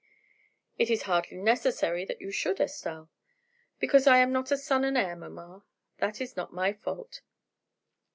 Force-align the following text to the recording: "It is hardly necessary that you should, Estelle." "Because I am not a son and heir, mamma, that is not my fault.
"It 0.79 0.89
is 0.89 1.03
hardly 1.03 1.37
necessary 1.37 2.05
that 2.05 2.19
you 2.19 2.31
should, 2.31 2.59
Estelle." 2.59 3.11
"Because 3.79 4.07
I 4.07 4.17
am 4.17 4.31
not 4.31 4.49
a 4.49 4.57
son 4.57 4.83
and 4.83 4.97
heir, 4.97 5.15
mamma, 5.15 5.63
that 5.99 6.19
is 6.19 6.35
not 6.35 6.51
my 6.51 6.73
fault. 6.73 7.21